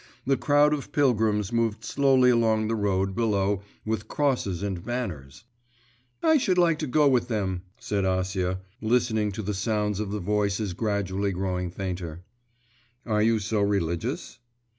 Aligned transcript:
The 0.25 0.35
crowd 0.35 0.73
of 0.73 0.91
pilgrims 0.91 1.53
moved 1.53 1.85
slowly 1.85 2.31
along 2.31 2.67
the 2.69 2.75
road 2.75 3.13
below 3.15 3.61
with 3.85 4.07
crosses 4.07 4.63
and 4.63 4.83
banners.… 4.83 5.43
'I 6.23 6.37
should 6.39 6.57
like 6.57 6.79
to 6.79 6.87
go 6.87 7.07
with 7.07 7.27
them,' 7.27 7.61
said 7.79 8.03
Acia, 8.03 8.61
listening 8.81 9.31
to 9.33 9.43
the 9.43 9.53
sounds 9.53 9.99
of 9.99 10.09
the 10.09 10.19
voices 10.19 10.73
gradually 10.73 11.31
growing 11.31 11.69
fainter. 11.69 12.23
'Are 13.05 13.21
you 13.21 13.37
so 13.37 13.61
religious? 13.61 14.39